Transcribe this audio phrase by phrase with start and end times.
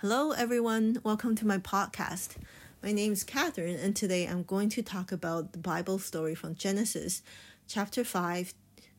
[0.00, 0.96] Hello, everyone.
[1.04, 2.36] Welcome to my podcast.
[2.82, 6.54] My name is Catherine, and today I'm going to talk about the Bible story from
[6.54, 7.22] Genesis
[7.68, 8.54] chapter 5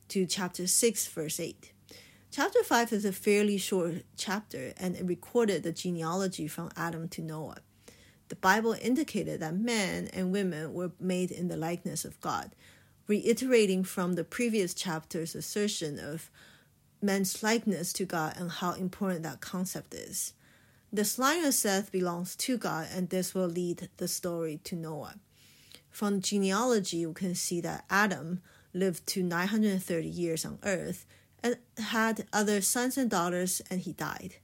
[0.09, 1.71] to chapter 6, verse 8.
[2.29, 7.24] Chapter 5 is a fairly short chapter, and it recorded the genealogy from Adam to
[7.24, 7.62] Noah.
[8.28, 12.52] The Bible indicated that men and women were made in the likeness of God,
[13.08, 16.30] reiterating from the previous chapter's assertion of
[17.02, 20.36] man's likeness to God and how important that concept is.
[20.94, 25.16] The line of Seth belongs to God, and this will lead the story to Noah.
[25.90, 28.41] From genealogy, we can see that Adam
[28.73, 31.05] lived to 930 years on earth
[31.41, 34.36] and had other sons and daughters, and he died.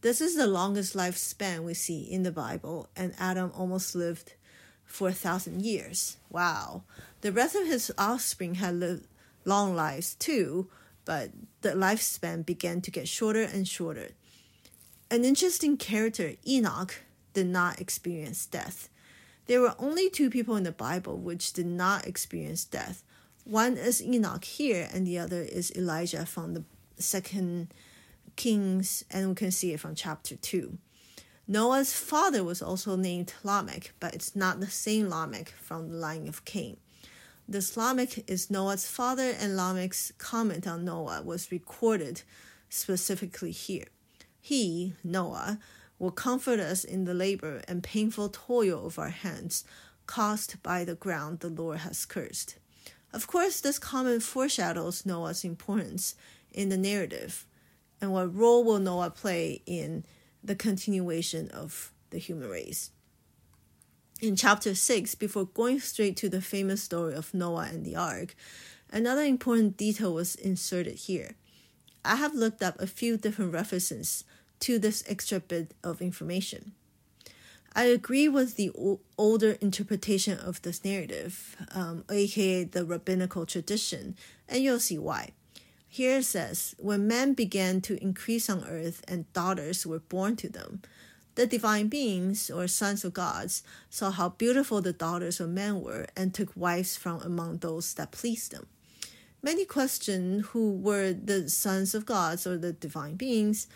[0.00, 4.34] This is the longest lifespan we see in the Bible, and Adam almost lived
[4.84, 6.16] for a thousand years.
[6.28, 6.82] Wow.
[7.20, 9.06] The rest of his offspring had lived
[9.44, 10.68] long lives too,
[11.04, 14.08] but the lifespan began to get shorter and shorter.
[15.14, 17.04] An interesting character, Enoch,
[17.34, 18.88] did not experience death.
[19.46, 23.04] There were only two people in the Bible which did not experience death.
[23.44, 26.64] One is Enoch here, and the other is Elijah from the
[26.96, 27.72] second
[28.34, 30.78] Kings, and we can see it from chapter 2.
[31.46, 36.26] Noah's father was also named Lamech, but it's not the same Lamech from the line
[36.26, 36.76] of Cain.
[37.46, 42.22] This Lamech is Noah's father, and Lamech's comment on Noah was recorded
[42.68, 43.84] specifically here.
[44.44, 45.58] He, Noah,
[45.98, 49.64] will comfort us in the labor and painful toil of our hands
[50.06, 52.56] caused by the ground the Lord has cursed.
[53.10, 56.14] Of course, this comment foreshadows Noah's importance
[56.52, 57.46] in the narrative
[58.02, 60.04] and what role will Noah play in
[60.42, 62.90] the continuation of the human race.
[64.20, 68.34] In chapter 6, before going straight to the famous story of Noah and the ark,
[68.90, 71.36] another important detail was inserted here.
[72.04, 74.24] I have looked up a few different references
[74.60, 76.72] to this extra bit of information.
[77.74, 78.70] I agree with the
[79.18, 84.16] older interpretation of this narrative, um, aka the rabbinical tradition,
[84.48, 85.30] and you'll see why.
[85.88, 90.48] Here it says, When men began to increase on earth and daughters were born to
[90.48, 90.82] them,
[91.34, 96.06] the divine beings, or sons of gods, saw how beautiful the daughters of men were
[96.16, 98.66] and took wives from among those that pleased them.
[99.44, 103.66] Many question who were the sons of gods or the divine beings,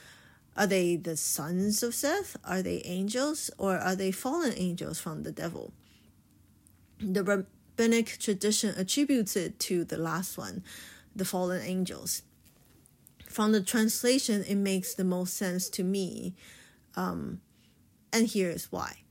[0.57, 2.39] are they the sons of Seth?
[2.43, 3.51] Are they angels?
[3.59, 5.75] Or are they fallen angels from the devil?
[7.01, 10.65] The rabbinic tradition attributes it to the last one,
[11.15, 12.23] the fallen angels.
[13.27, 16.35] From the translation, it makes the most sense to me.
[16.97, 17.43] Um,
[18.11, 19.03] and here is why.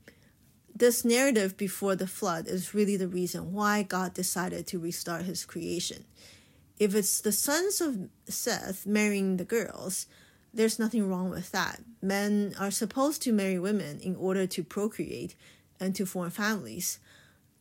[0.74, 5.44] This narrative before the flood is really the reason why God decided to restart his
[5.44, 6.04] creation.
[6.78, 10.06] If it's the sons of Seth marrying the girls,
[10.54, 11.80] there's nothing wrong with that.
[12.00, 15.34] Men are supposed to marry women in order to procreate
[15.80, 16.98] and to form families.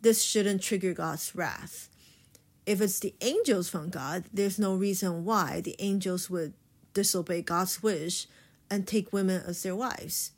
[0.01, 1.89] This shouldn't trigger God's wrath.
[2.66, 6.53] If it's the angels from God, there's no reason why the angels would
[6.94, 8.28] disobey God's wish
[8.69, 10.31] and take women as their wives.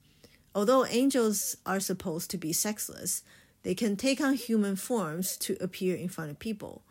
[0.55, 3.23] Although angels are supposed to be sexless,
[3.63, 6.83] they can take on human forms to appear in front of people.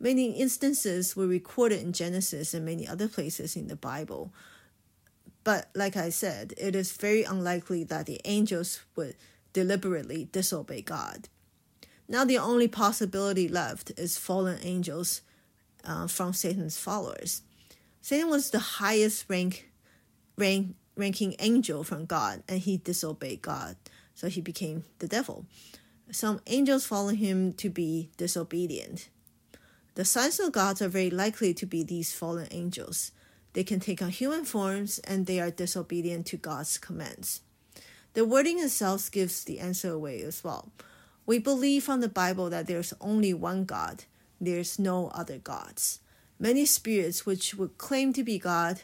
[0.00, 4.32] Many instances were recorded in Genesis and many other places in the Bible
[5.44, 9.16] but like I said, it is very unlikely that the angels would
[9.52, 11.28] deliberately disobey God.
[12.08, 15.22] Now, the only possibility left is fallen angels
[15.84, 17.42] uh, from Satan's followers.
[18.02, 19.70] Satan was the highest rank,
[20.36, 23.76] rank, ranking angel from God, and he disobeyed God,
[24.14, 25.46] so he became the devil.
[26.10, 29.08] Some angels follow him to be disobedient.
[29.94, 33.12] The sons of God are very likely to be these fallen angels.
[33.52, 37.40] They can take on human forms and they are disobedient to God's commands.
[38.14, 40.70] The wording itself gives the answer away as well.
[41.26, 44.04] We believe from the Bible that there's only one God,
[44.40, 46.00] there's no other gods.
[46.38, 48.82] Many spirits which would claim to be God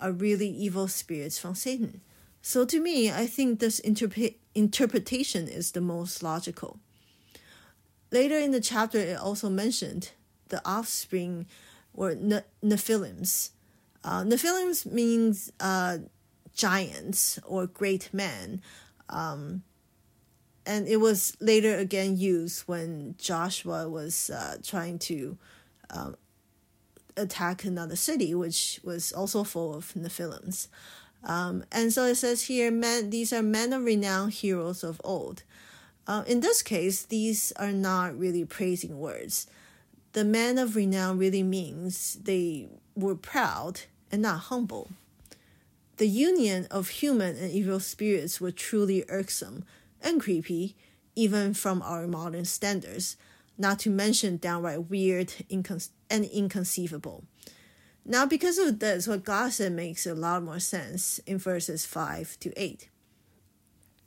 [0.00, 2.00] are really evil spirits from Satan.
[2.42, 6.78] So to me, I think this interpre- interpretation is the most logical.
[8.10, 10.10] Later in the chapter, it also mentioned
[10.48, 11.46] the offspring
[11.92, 13.50] were ne- Nephilims,
[14.06, 15.98] uh, Nephilim means uh,
[16.54, 18.62] giants or great men.
[19.08, 19.64] Um,
[20.64, 25.36] and it was later again used when Joshua was uh, trying to
[25.90, 26.16] um,
[27.16, 30.68] attack another city, which was also full of Nephilims.
[31.24, 35.42] Um, and so it says here, men, these are men of renown, heroes of old.
[36.06, 39.48] Uh, in this case, these are not really praising words.
[40.16, 44.88] The men of renown really means they were proud and not humble.
[45.98, 49.66] The union of human and evil spirits were truly irksome
[50.00, 50.74] and creepy,
[51.14, 53.18] even from our modern standards,
[53.58, 57.24] not to mention downright weird and inconceivable.
[58.02, 62.40] Now, because of this, what God said makes a lot more sense in verses 5
[62.40, 62.88] to 8.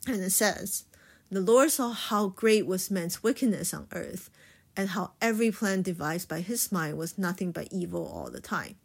[0.08, 0.86] And it says,
[1.30, 4.28] The Lord saw how great was man's wickedness on earth,
[4.76, 8.76] and how every plan devised by his mind was nothing but evil all the time.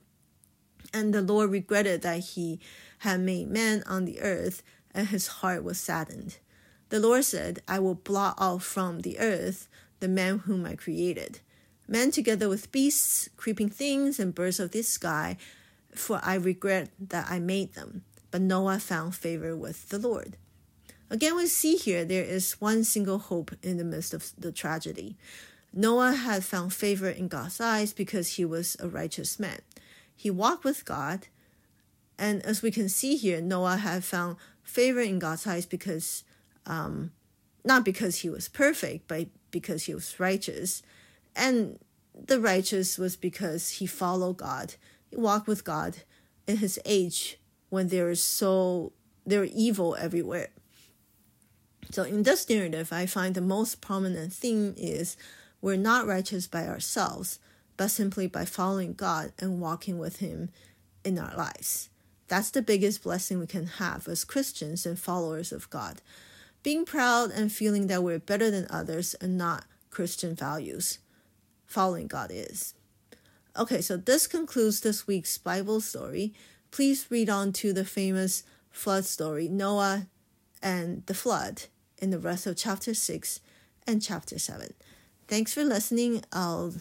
[0.94, 2.60] And the Lord regretted that he
[3.00, 6.38] had made man on the earth, and his heart was saddened.
[6.90, 9.68] The Lord said, I will blot out from the earth
[10.00, 11.40] the man whom I created,
[11.88, 15.38] man together with beasts, creeping things, and birds of the sky,
[15.94, 18.04] for I regret that I made them.
[18.32, 20.38] But Noah found favor with the Lord.
[21.10, 25.18] Again, we see here there is one single hope in the midst of the tragedy.
[25.78, 29.60] Noah had found favor in God's eyes because he was a righteous man.
[30.16, 31.28] He walked with God,
[32.18, 36.24] and as we can see here, Noah had found favor in God's eyes because,
[36.66, 37.12] um,
[37.66, 40.82] not because he was perfect, but because he was righteous.
[41.36, 41.78] And
[42.14, 44.76] the righteous was because he followed God,
[45.10, 45.98] he walked with God
[46.48, 47.38] in his age
[47.70, 48.94] when there is so
[49.26, 50.50] there are evil everywhere.
[51.92, 55.18] So in this narrative, I find the most prominent theme is
[55.62, 57.40] we're not righteous by ourselves,
[57.78, 60.50] but simply by following God and walking with Him
[61.04, 61.90] in our lives.
[62.28, 66.02] That's the biggest blessing we can have as Christians and followers of God.
[66.64, 71.00] Being proud and feeling that we're better than others and not Christian values.
[71.66, 72.74] Following God is.
[73.58, 76.34] Okay, so this concludes this week's Bible story.
[76.72, 80.08] Please read on to the famous flood story, Noah
[80.62, 81.64] and the flood,
[82.00, 83.40] in the rest of chapter 6
[83.88, 84.74] and chapter 7.
[85.28, 86.24] Thanks for listening.
[86.32, 86.74] I'll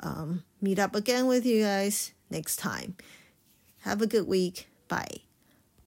[0.00, 2.96] um, meet up again with you guys next time.
[3.80, 4.68] Have a good week.
[4.88, 5.25] Bye.